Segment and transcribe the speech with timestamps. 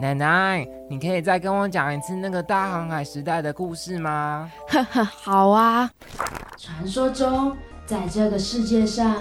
[0.00, 4.48] 奶奶，你可以再跟我讲一次那个大航海时代的故事吗？
[4.68, 5.90] 呵呵，好啊。
[6.56, 9.16] 传说中，在这个世界上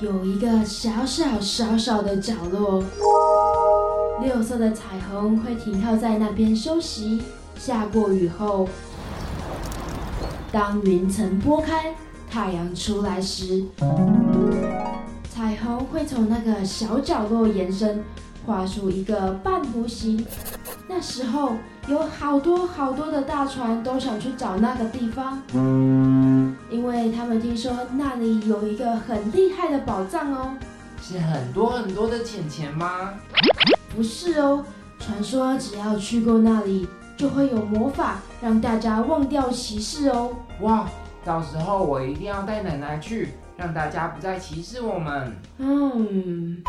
[0.00, 2.82] 有一个小小小小的角落，
[4.22, 7.22] 六色的彩虹会停靠在那边休息。
[7.58, 8.66] 下过雨后，
[10.50, 11.94] 当云层拨开，
[12.30, 13.62] 太阳出来时，
[15.28, 18.02] 彩虹会从那个小角落延伸，
[18.44, 20.24] 画出一个半弧形。
[20.88, 21.52] 那时候
[21.88, 25.42] 有好多好多的大船都想去找那个地方，
[26.70, 30.54] 因为他们听说那里有一个很厉害的宝藏哦。
[31.00, 33.14] 是很多很多的钱钱吗？
[33.94, 34.64] 不是哦，
[34.98, 36.86] 传说只要去过那里，
[37.16, 40.32] 就会有魔法让大家忘掉歧视哦。
[40.60, 40.88] 哇！
[41.24, 45.32] 到时候我一定要带奶奶去，让大家不再歧视我们。
[45.58, 46.62] 嗯。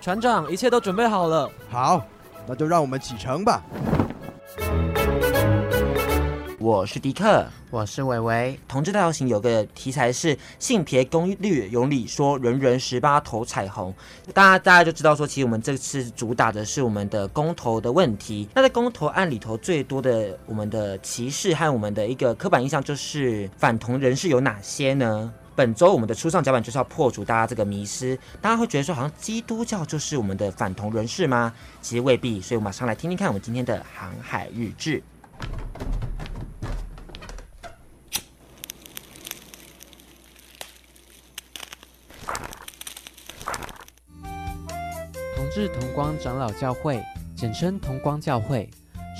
[0.00, 1.50] 船长，一切都准备好了。
[1.68, 2.02] 好，
[2.46, 3.62] 那就让我们启程吧。
[6.58, 8.58] 我是迪克，我是伟伟。
[8.66, 13.92] 同志大游行有个题材是性别公约有理说，人人十八投彩虹。
[14.32, 18.48] 大家大家就知道说，其实我们这次主打的是我们的公投的问题。
[18.54, 25.32] 那在公投案里头，最多的我们的歧视和我们的一个刻板印象就是反同人士有哪些呢？
[25.56, 28.18] 本周我们的初上甲板就是要破除大家这个迷思。
[28.40, 31.52] 大家会觉得说，好像基督教就是我们的反同人士吗？
[31.82, 32.40] 其实未必。
[32.40, 35.02] 所以我马上来听听看我们今天的航海日志。
[45.36, 47.02] 同志同光长老教会，
[47.36, 48.70] 简称同光教会，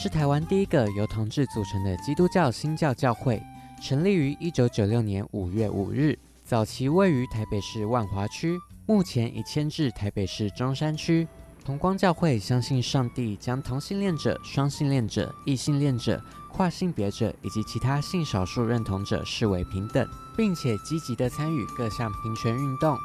[0.00, 3.42] 是台湾第一个由同志组成的基督教新教教会，
[3.80, 6.18] 成立于一九九六年五月五日。
[6.44, 11.26] 早期位于台北市万华区，目前已迁至台北市中山区。
[11.64, 22.98] 同光教会相信上帝将同性恋者、双性恋者、异性恋者、跨性别者以及其他性少数认同者视为平等，并且积极地参与各项平权运动。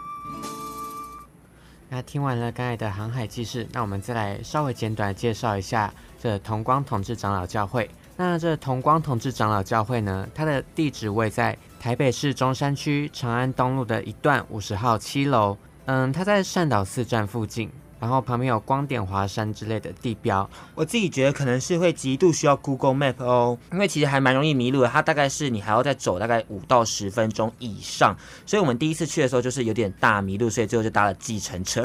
[1.87, 7.89] 那听完了刚才的航海记事，那我们再来稍微简短介绍一下这同光同志长老教会。
[8.17, 15.57] 那这同光同志长老教会呢，它的地址位在台北市中山区长安东路的一段五十号七楼。
[15.85, 17.69] 嗯，它在善导寺站附近。
[17.99, 24.87] 然后旁边有光点华山之类的地标，我自己觉得可能是会极度需要 Google Map 哦，因为其实还蛮容易迷路的。
[24.87, 31.83] 它大概是你还要再走大概五到十分钟以上，所以我们第一次去的时候就是有点大迷路，所以最后就搭了计程车，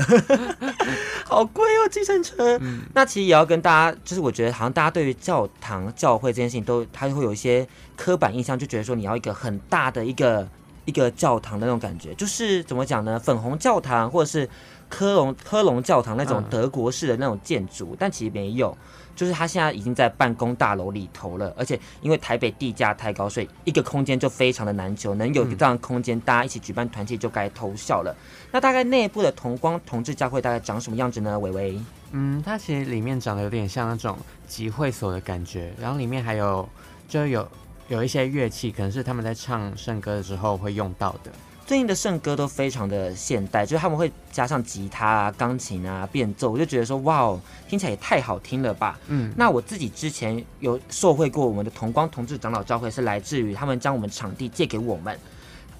[1.25, 2.59] 好贵哦，计程车。
[2.61, 7.67] 嗯，那其实也要跟大家，就是我觉得好像大家对于教堂教会这件事情都，它会有一些
[7.97, 10.47] 刻板印象，就觉得说你要一个很大的一个
[10.85, 13.19] 一个教堂的那种感觉，就是怎么讲呢？
[13.19, 14.49] 粉红教堂或者是。
[14.91, 18.77] 科隆科隆教堂那种德国式的那种建筑，嗯，但其实没有，
[19.15, 28.15] 就是它现在已经在办公大楼里头了，而且因为台北地价太高，所以一个空间就非常的难求，能有这样的空间，大家一起举办团契就该偷笑了。
[28.51, 31.39] 那大概内部的同光同志教会大概长什么样子呢？
[31.39, 31.81] 伟伟，
[32.11, 34.19] 嗯，它其实里面长得有点像那种
[34.49, 36.69] 集会所的感觉，然后里面还有
[37.09, 37.49] 就有
[37.87, 41.31] 有一些乐器，可能是他们在唱圣歌的时候会用到的。
[41.71, 48.99] 最近的圣歌都非常的现代，就是他们会加上吉他啊、钢琴啊、变奏，我就觉得说，哇哦，听起来也太好听了吧。
[49.07, 55.17] 嗯，那我自己之前有受惠过我们的同光同志长老教会，是来自于他们将我们场地借给我们，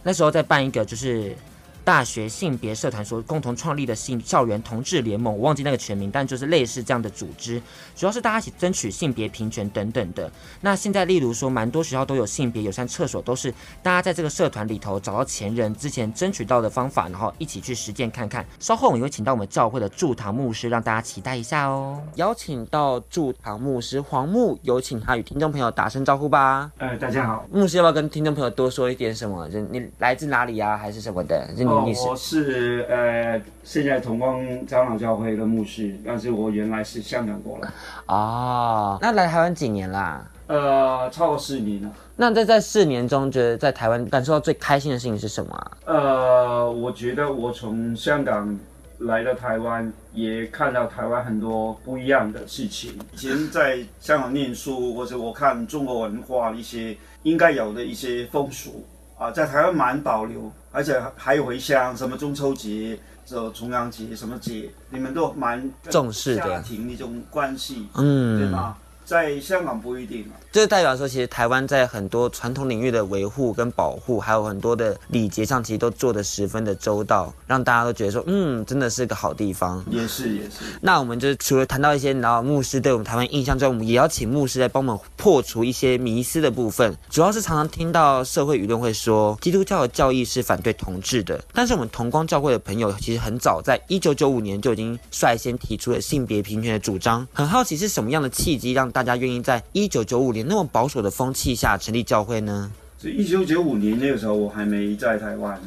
[0.05, 1.37] 那时候在办一个就是。
[1.85, 7.61] 大学性别社团所共同创立的性校园同志联盟，我忘记那个全名，但就是类似这样的组织，
[7.97, 10.31] 主要是大家一起争取性别平权等等的。
[10.61, 13.53] 那现在，例如说，蛮多学校都有性别友善厕所，都是
[13.83, 18.45] 大家在这个社团里头找到前人之前争取到的方法，然后一起去实践看看。
[18.59, 22.03] 稍后我们也会请到我们教会的驻堂牧师，让大家期待一下哦。
[22.17, 26.71] 邀请到驻堂牧师黄牧，有请他与听众朋友打声招呼吧。
[26.79, 29.49] 呃，大家好，牧师要不要跟听众朋友多说一点什么？
[29.49, 31.49] 就你来自哪里呀、啊，还是什么的？
[31.71, 37.71] 哦，我是呃，现在同光长老教会的牧师，但是我原来是香港过来。
[38.07, 40.29] 哦，那来台湾几年啦？
[40.49, 41.91] 呃，超过四年了。
[42.17, 45.71] 那在在四年中，觉得在台湾感受到最开心的事情是什么啊？
[45.87, 48.59] 呃，我觉得我从香港
[48.99, 52.99] 来到台湾，也看到台湾很多不一样的事情。
[53.15, 58.85] 以前在香港念书，或者我看中国文化一些应该有的一些风俗。
[59.21, 68.79] 啊，在台湾蛮保留，而且还有回乡，什么中秋节、这重阳节什么节，你们都蛮重视的家庭那种关系，嗯，对吗？
[69.11, 70.39] 在香港不一定啊。
[70.53, 79.85] 这代表说，其实台湾在很多传统领域的维护跟保护，还有很多的礼节上，其实都做得十分的周到，让大家都觉得说，嗯，真的是个好地方。
[79.91, 80.65] 也是也是。
[80.81, 86.97] 那我们就除了谈到一些然后牧师对我们台湾印象之外，我们也要请牧师来帮我们破除一些迷思的部分。
[87.09, 97.27] 主要是常常听到社会舆论会说，基督教的教义是反对同志的，但是我们同光教会的朋友其实很早在 一九九五年就已经率先提出了性别平权的主张。
[97.33, 102.71] 很好奇是什么样的契机让大大家愿意在一九九五年那么保守的风气下成立教会呢？
[102.99, 105.59] 所以一九九五年那个时候我还没在台湾，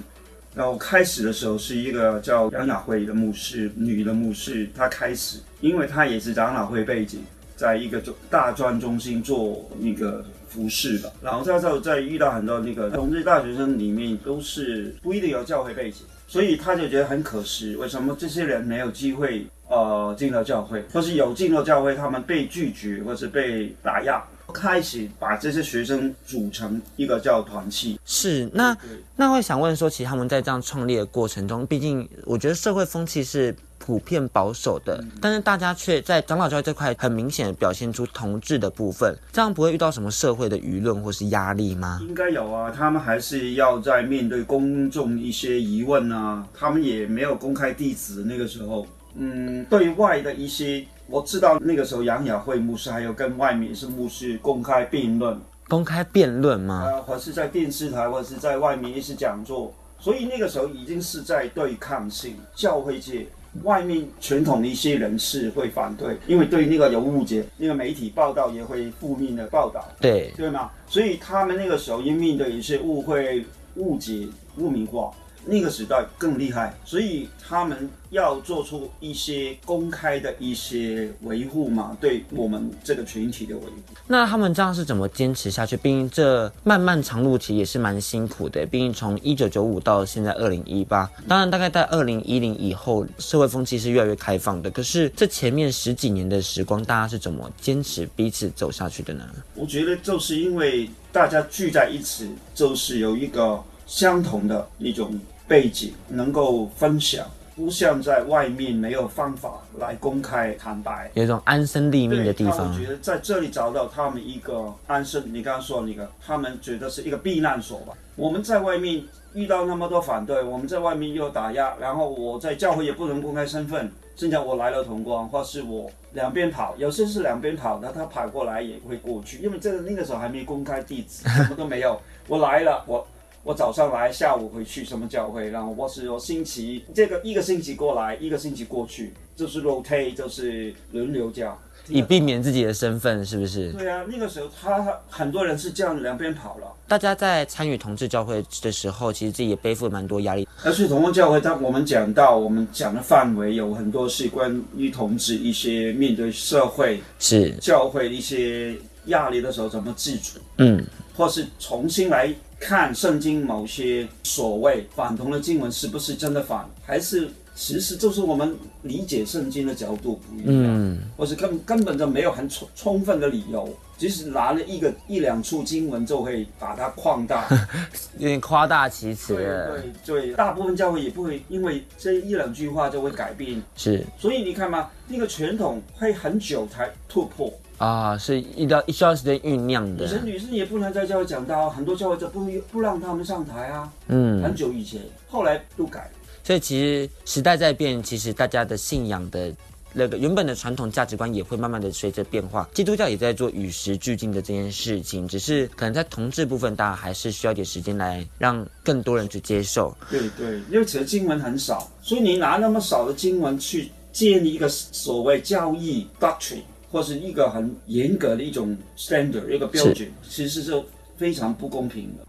[0.53, 7.21] 然后开始的时候是一个叫杨雅慧的牧师，女的牧师，她开始，因为她也是长老会背景，
[7.55, 19.43] 在一个中大专中心做那个服侍吧，然后在这在遇到很多那个同志大学生里面都是不一定有教会背景，所以他就觉得很可惜，为什么这些人没有机会？
[19.73, 24.23] 呃，进了教会，或是有进了教会，他们被拒绝，或是被打压，
[24.53, 27.99] 开始把这些学生组成一个叫团契。
[28.05, 28.77] 是，那
[29.15, 41.99] 那会想问说，其实他们在这样创立的过程中，毕竟我觉得社会风气是普遍保守的，嗯、但是大家却在长老教会这块很明显的表现出同志的部分，这样不会遇到什么社会的舆论或是压力吗？
[42.01, 48.85] 应该有啊，他们还是要在面对公众一些疑问啊，他们也没有公开地址那个时候。
[49.15, 56.83] 嗯，对外的一些，我知道那个时候杨雅慧牧师还有跟外面是牧师公开辩论，公开辩论吗？
[56.85, 62.35] 呃，或是在电视台，或者是在外面一些讲座，所以那个时候已经是在对抗性。
[62.55, 63.27] 教会界
[63.61, 70.71] 外面传统的一些人士会反对，因为对那个有误解，那个媒体报道也会负面的报道，对对吗？
[70.87, 73.45] 所以他们那个时候因面对一些误会、
[73.75, 74.27] 误解、
[74.57, 75.11] 污名化。
[75.45, 83.71] 那个时代更厉害，所以他们要做出一些公开的一些维护嘛，对我们这个群体的维护。
[84.07, 85.75] 那他们这样是怎么坚持下去？
[85.75, 88.65] 毕竟这漫漫长路其实也是蛮辛苦的。
[88.65, 94.71] 毕竟从一九九五到现在二零一八，当然大概在二零一零以后，社会风气是越来越开放的。
[94.71, 99.27] 可是这前面十几年的时光，大家是怎么坚持彼此走下去的呢？
[99.55, 105.19] 我觉得就是因为大家聚在一起，就是有一个相同的一种。
[105.53, 112.73] 背景能够分享，不像在外面没有方法来公开坦白，有一种安身立命的地方。
[112.73, 117.93] 我觉得在这里找到他们一个安身，你刚刚说那个，他们觉得是一个避难所吧。
[118.15, 119.03] 我们在外面
[119.35, 123.91] 遇到那么多反对，我们在外面又打压，然后我在教会也不能公开身份。
[124.15, 132.01] 现在我来了同光，或是我两边跑，有些是两边跑，那他跑过来也会过去，因为这个那个时候还没公开地址，什么都没有。
[132.27, 133.05] 我来了，我。
[133.43, 135.49] 我早上来，下午回去，什么教会？
[135.49, 141.59] 然后我是说星期这个一个星期过来，一个星期过去，就是 rotate，就是轮流教，
[141.89, 143.73] 以避免自己的身份，是不是？
[143.73, 146.73] 对啊，那个时候他很多人是这样两边跑了。
[146.87, 150.47] 大家在参与同志教会的时候，其实自己也背负蛮多压力。
[150.63, 158.73] 而且同光教会，当我们讲到我们讲的范围有很多是关于同志一些面对社会是教会一些
[159.07, 160.81] 压力的时候怎么自处，嗯，
[161.13, 162.33] 或是重新来。
[162.63, 173.67] 看圣经某些所谓反同的经文是不是真的反，还是其实就是我们理解圣经的角度不一样，嗯、或是根根本就没有很充充分的理由，
[173.97, 177.45] 即使拿了一个一两处经文就会把它扩大，
[178.17, 179.35] 有点夸大其词。
[179.35, 184.03] 对对对，大部分教会也不会因为这一两句话就会改变，是。
[184.17, 187.53] 所以你看嘛，那个传统会很久才突破。
[187.83, 190.05] 啊，是一到一段时间酝酿的。
[190.05, 193.91] 女生女生也不能在教会讲到，很多教会就不不让他们上台啊。
[194.07, 196.09] 嗯，很久以前，后来都改。
[196.45, 199.53] 所以其实时代在变，其实大家的信仰的
[199.91, 202.69] 那个原本的传统价值观也会慢慢的随着变化。
[202.73, 209.93] 基督教也在做与时俱进的这件事情，只是可能在同志部分，大家还是需要一点时间来让更多人去接受。
[210.09, 216.61] 对对，因为其实经文很少，所以你拿那么少的经文去建立一个所谓教义 doctrine。
[216.93, 220.83] 或是一个很严格的一种 standard 一个标准，其实是
[221.17, 222.23] 非常不公平的。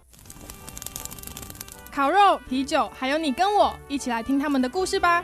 [1.92, 5.22] 烤肉、啤酒，还有你跟我一起来听他们的故事吧。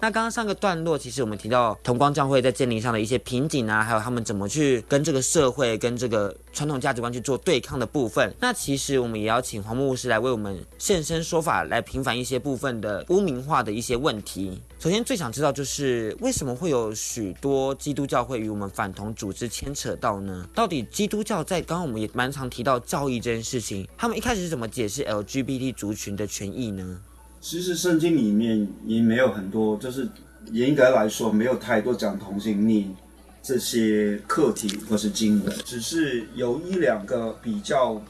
[0.00, 8.32] 那刚刚上个段落，其实我们提到同光教会在建立上的一些瓶颈啊，还有他们怎么去跟这个社会、跟这个传统价值观去做对抗的部分。
[8.40, 14.62] 那其实我们也要请黄牧师来为我们现身说法，来平反一些部分的污名化的一些问题。
[14.78, 20.48] 首先最想知道就是为什么会有许多基督教会与我们反同组织牵扯到呢？
[20.54, 27.00] 到底基督教在刚刚我们也蛮常提到教义这件事情，他们一开始是怎么解释 LGBT 族群的权益呢？
[27.40, 30.08] 其实圣经里面也没有很多，就是
[30.52, 32.94] 严格来说没有太多讲同性恋，
[33.42, 38.00] 这些课题或是经文，只是有一两个比较。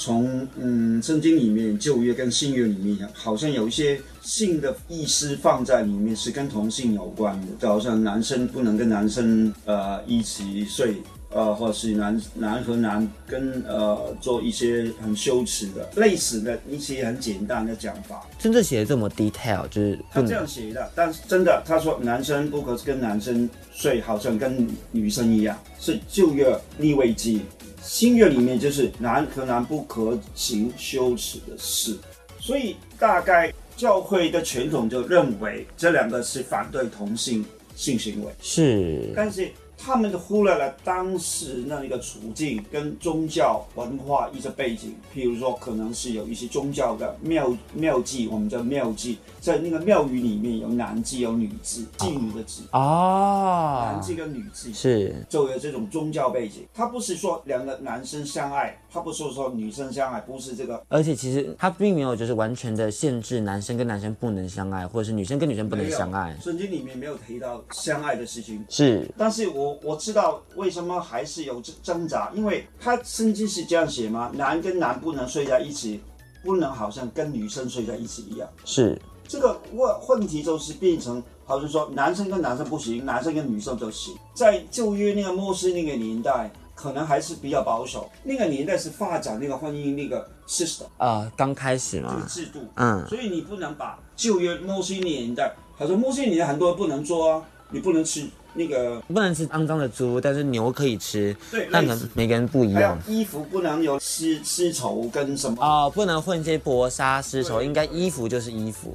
[0.00, 18.26] 从嗯圣经里面旧约跟新约里面，好像有一些性的意思放在里面，是跟同性有关的，就好像男生不能跟男生呃一起睡，呃，或者是男男和男跟呃做一些很羞耻的类似的一些很简单的讲法。
[18.38, 27.42] 真正写的这么 detail，就是他这样写的，但是真的他说男生不可跟男生睡，好像跟女生一样，是旧约立位记。
[27.82, 31.96] 新约里面就是男和男不可行羞耻的事，
[32.40, 37.44] 所以大概教会的传统就认为这两个是反对同性
[37.76, 39.50] 性行为，是，但是。
[39.80, 56.66] 他们忽略了当时那一个处境跟宗教文化一些背景，譬如说，可能是有一些宗教的妙妙计，我们叫妙计，在那个庙宇里面有男祭有女祭，妓女的祭啊，男祭跟女祭是就有这种宗教背景。
[56.74, 60.84] 他不是说两个男生相爱，他不是说女生相爱，不是这个。
[60.88, 66.36] 而且其实他并没有就是完全的限制男生跟男生不能相爱，或者是女生跟女生不能相爱。
[66.42, 69.78] 圣经里面没有提到相爱的事情，是，但是我。
[69.82, 74.30] 我知道为什么还是有挣扎，因为他圣经是这样写吗？
[74.34, 76.00] 男跟男不能睡在一起，
[76.42, 78.48] 不能好像跟女生睡在一起一样。
[78.64, 84.16] 是这个问问题就是变成好像说男生跟男生不行，男生跟女生就行。
[84.34, 88.10] 在旧约那个摩西那个年代，可能还是比较保守。
[88.24, 92.60] 那个年代是发展那个婚姻那个 system 啊，刚开始嘛，制度。
[92.76, 98.26] 嗯，所以你不能把旧约摩西年代，好像摩西年代很多人不能做啊，你不能吃。
[98.54, 101.36] 那个不能吃肮脏的猪，但是牛可以吃。
[101.50, 102.98] 对，但可能每个人不一样。
[103.06, 108.94] 衣服不能有丝丝绸跟什么啊、哦，不能混些薄纱丝绸，应该衣服就是衣服。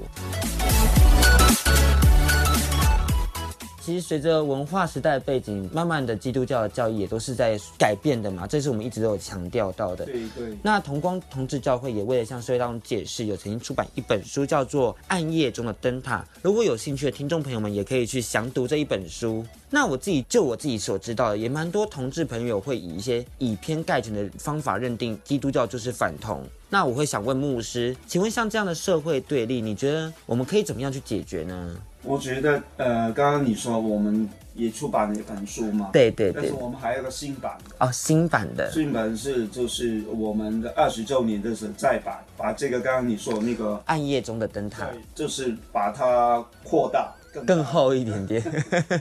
[3.86, 10.06] 其实随着文化时代的背景，慢慢的基督教的教义也都是在改变的嘛，这是我们一直都有强调到的。
[10.06, 10.58] 对对。
[10.63, 16.20] 那同光同志教会也为了向社会大众解释，有曾经出版一本书，叫做《暗夜中的灯塔》。
[16.42, 19.46] 如果有兴趣的听众朋友们，也可以去详读这一本书。
[19.70, 26.42] 那我自己就我自己所知道的，也蛮多同志朋友会以一些以偏概全的方法认定基督教就是反同。
[26.70, 31.75] 那我会想问牧师，请问像这样的社会对立，你觉得我们可以怎么样去解决呢？
[32.03, 47.12] 我觉得，呃，刚刚你说我们也出版了一本书嘛，对对对，但是我们还有个新版哦，新版的，新版是就是我们的二十周年的时候再版，把这个刚刚你说的那个暗夜中的灯塔，就是把它扩大。
[47.34, 48.42] 更，更厚一点点，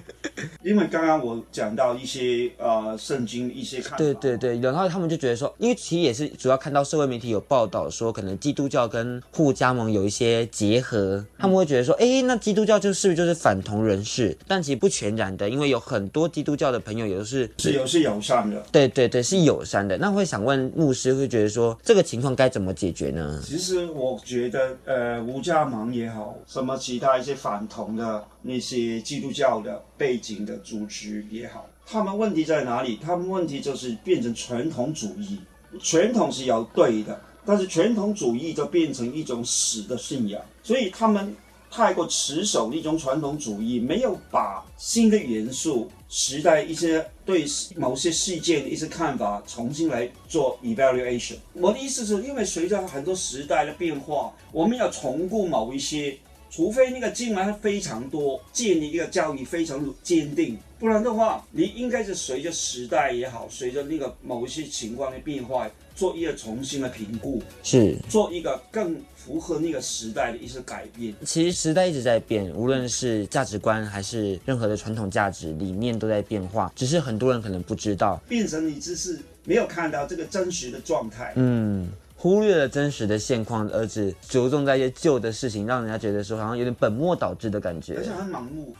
[0.64, 14.36] 因为刚刚我讲到一些呃圣经一些看法，对对对，然后他们就觉得说，因为其实也是主要看到社会媒体有报道说，可能基督教跟互加盟有一些结合，他们会觉得说，哎，那基督教就是不是就是反同人士？
[14.48, 19.98] 但其实不全然的，因为有很多基督教的朋友也都是是有是友善的，对对对，是友善的。
[19.98, 23.40] 那会想问牧师，会觉得说这个情况该怎么解决呢？
[23.44, 28.21] 其实我觉得，呃，无家盟也好，什么其他一些反同的。
[28.42, 32.98] 那些基督教的背景的组织也好，他们问题在哪里？
[33.00, 35.38] 他们问题就是变成传统主义，
[35.80, 41.34] 传统是要对的，但是传统主义就变成一种死的信仰，所以他们
[41.70, 51.36] 太过持守一种传统主义，没有把新的元素、时代一些对某些事件的一些看法重新来做 evaluation。
[51.54, 56.18] 我的意思是因为随着很多时代的变化，我们要重估某一些。
[56.52, 65.66] 除非那个金额非常多，建立一个教育非常坚定，不然的话，你应该是随着时代也好，随着那个某一些情况的变化，
[65.96, 71.14] 做一个重新的评估，是做一个更符合那个时代的一些改变。
[71.24, 81.32] 其实时代一直在变，无论是价值观还是任何的传统价值理念都在变化，只是很多人可能不知道，变成你只是没有看到这个真实的状态。
[81.36, 81.88] 嗯。
[82.22, 88.76] 忽略了真实的现况，而只着重在一些旧的事情，让人家觉得说好像有点本末倒置的感觉，而且很盲目。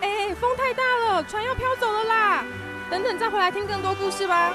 [0.00, 2.44] 哎、欸，风太大了，船要飘走了啦！
[2.90, 4.52] 等等再回来听更多故事吧。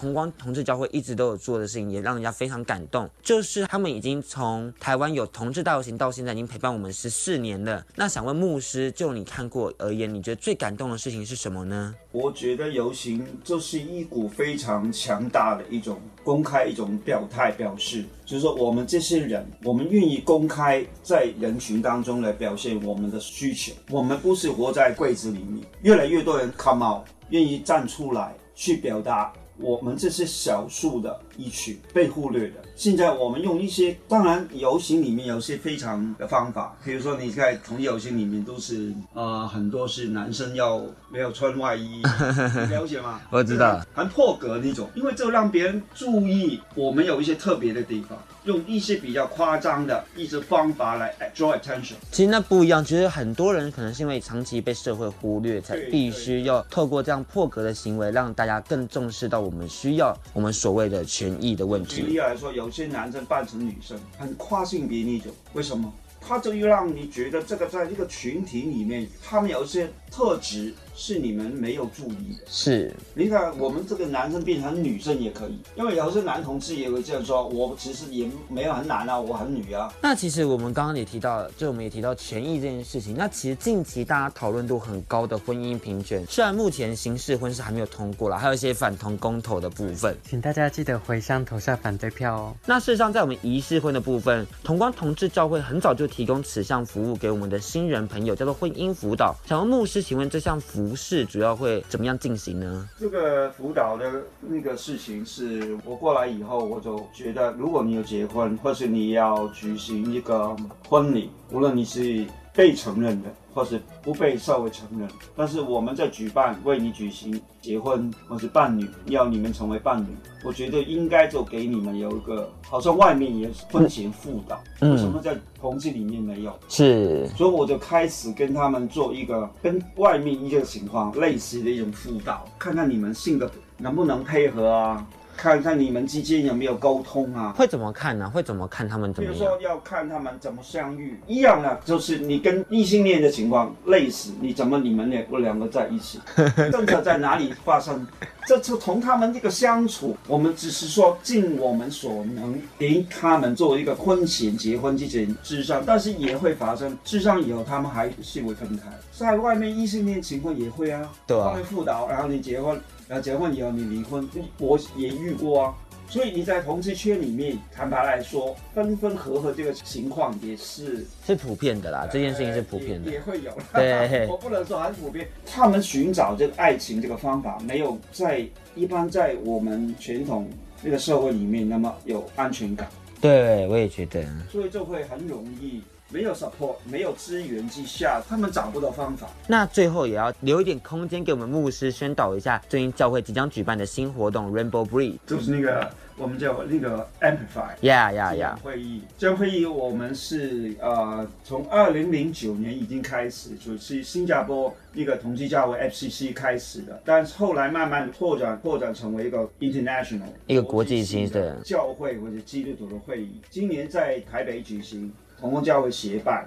[0.00, 3.06] 同光同志教会一直都有做的事情，也让人家非常感动。
[3.22, 7.84] 就是他们已经从台湾有同志大游行到现在，已经陪伴我们十四年了。
[7.96, 11.94] 那想问牧师，就你看过而言，你觉得最感动的事情是什么呢？
[12.12, 23.74] 我觉得游行就是一股非常强大的一种公开一种表态表示，就是说我们这些人，我们愿意公开在人群当中来表现我们的需求。
[23.90, 29.30] 我们不是活在柜子里面，越来越多人 come out，愿意站出来去表达。
[29.60, 32.54] 我们这些小数的一群被忽略的。
[32.76, 42.00] 现在我们用一些，当然游行里面有些非常的方法，比如说你在同游行里面都是呃很多是男生要没有穿外衣，
[42.68, 43.20] 你了解吗？
[43.30, 48.18] 我知道，很破格那种，因为这让别人注意我们有一些特别的地方。
[48.44, 52.82] 用一些比较夸张的一些方法来 draw attention，其实那不一样。
[52.82, 61.96] 其实很多人可能是因为长期被社会忽略，才必须要透过这样破格的行为，让大家更重视到我们需要我们所谓的权益的问题。
[61.96, 65.92] 举例来说，有些男生扮成女生，很跨性别那种，为什么？
[66.20, 70.74] 他就让你觉得这个在这个群体里面，他们有一些特质。
[71.02, 72.94] 是你们没有注意的，是。
[73.14, 79.90] 你看，我们这个男生变成女生也可以，因为有些男同志也会这样说，我其实也没有很男啊，我很女啊。
[80.02, 83.14] 那其实我们刚刚也提到，就我们也提到权益这件事情。
[83.16, 92.54] 那其实近期大家讨论度很高的婚姻平权，虽然目前刑事婚事还没有通过啦，还有一些反同公投的部分，请大家记得回乡投下反对票哦。
[92.66, 99.34] 那事实上，在我们仪式婚的部分，同光同志教会很早就提供此项服务给我们的新人朋友，叫做婚姻辅导。
[99.46, 102.88] 想要牧师，请问这项服饰主要会怎么样进行呢？
[102.98, 110.56] 这个辅导的那个事情是我过来以后，我就觉得，如果你有结婚，或是你要举行一个
[110.88, 120.06] 婚礼，无论你是被承认的，或是不被社会承认，但是我们在举办为你举行结婚或是伴侣，要你们成为伴侣，
[120.44, 126.58] 我觉得应该就给你们有一个，好像外面也是婚前辅导，为什么在同志里面没有？
[126.68, 135.06] 是，所以我就开始跟他们做一个跟外面一个情况类似的一种辅导，看看你们性格能不能配合啊。
[135.40, 137.54] 看看你们之间有没有沟通啊？
[137.56, 138.28] 会怎么看呢？
[138.28, 139.38] 会怎么看他们怎么样？
[139.38, 146.20] 比如说要看他们怎么相遇，一样的，就是你跟异性恋的情况类似，你怎么你们两个两个在一起，
[146.70, 148.06] 政策在哪里发生？
[148.50, 162.76] 这就从他们这个相处，我们只是说尽我们所能给他们作为一个婚前结婚之前智商，但是也会发生智商以后他们还是会分开，在外面异性恋情况也会啊，对啊，会辅导，然后你结婚。
[163.06, 164.28] 然后结婚以后你离婚，
[164.58, 165.74] 我也遇过啊。
[166.10, 172.08] 所以你在同志圈里面，坦白来说，分分合合这个情况也是是普遍的啦。
[172.12, 173.56] 这件事情是普遍的，也，也会有。
[173.72, 175.28] 对，我不能说很普遍。
[175.46, 180.50] 他们寻找这个爱情这个方法，没有在一般在我们传统
[180.82, 182.88] 那个社会里面那么有安全感。
[183.20, 184.24] 对，我也觉得。
[184.50, 185.80] 所以就会很容易。
[186.12, 189.28] 没有 support，没有资源之下，他们找不到方法。
[189.46, 199.02] 那最后也要留一点空间给我们牧师宣导一下，最近教会即将举办的新活动 Rainbow Breed，就是那个我们叫那个 Amplify，Yeah Yeah Yeah 会议。
[199.16, 213.40] 这会议我们是呃从二零零九年已经开始，就是新加坡一个同济教会 FCC 开始的，但是后来慢慢拓展拓展成为一个 international 一个国际性的教会或者基督徒的会议。
[213.48, 215.12] 今年在台北举行。
[215.40, 216.46] 同光教会协办，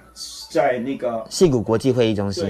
[0.52, 2.44] 在那个矽谷国际会议中心，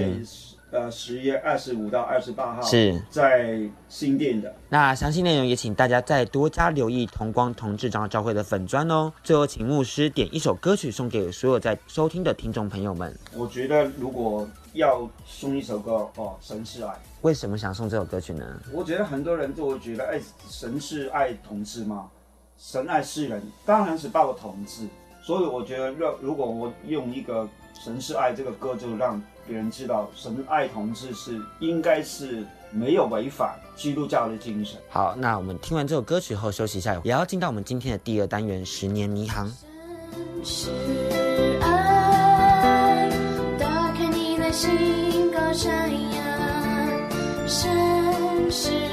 [0.70, 4.54] 对，呃，十月二十五到二十八号是在新店的。
[4.68, 9.10] 那详细内容也请大家再多加留意同光同志长老教会的粉砖哦。
[9.22, 13.16] 最后，请牧师点一首歌曲送给所有在收听的听众朋友们。
[13.32, 16.92] 我觉得如果要送一首歌哦，神是爱。
[17.22, 18.44] 为什么想送这首歌曲呢？
[18.70, 22.10] 我觉得很多人都会觉得，哎，神是爱同志吗？
[22.58, 24.86] 神爱世人，当然是包括同志。
[25.26, 27.48] 所以我觉得，若如果我用一个
[27.82, 34.78] “神是爱”这个歌，就让别人知道神爱同志是应该是没有违反基督教的精神。
[34.90, 39.48] 好，那我们听完这首歌曲后休息一下，也要进到我们今天的第二单元《十年迷航》。
[40.44, 43.10] 神是爱，
[43.58, 48.83] 打开你的心，高山崖，神是。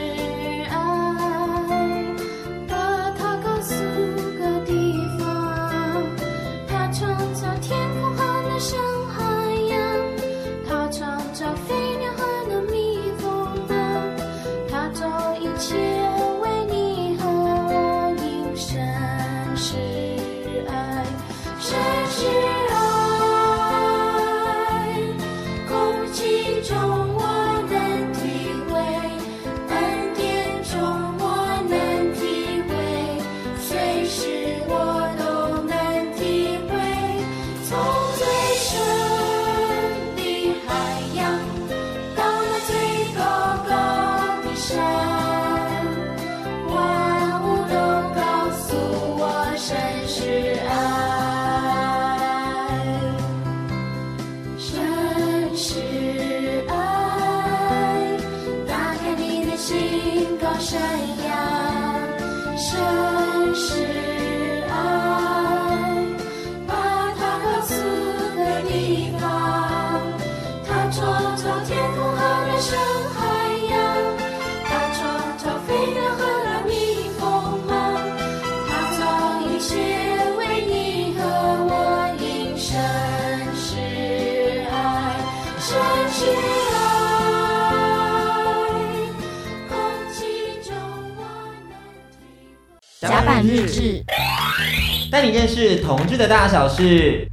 [60.61, 60.79] 山
[61.25, 63.90] 阳盛世
[93.43, 94.03] 日志。
[95.11, 97.27] 带你认识同志的大小是